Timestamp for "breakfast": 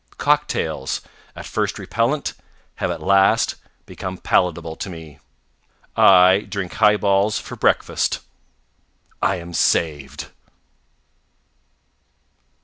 7.55-8.17